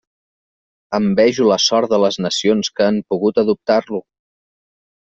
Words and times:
Envejo 0.99 1.45
la 1.51 1.59
sort 1.67 1.93
de 1.93 2.01
les 2.07 2.19
nacions 2.29 2.73
que 2.81 2.89
han 2.89 2.99
pogut 3.13 3.45
adoptar-lo. 3.45 4.03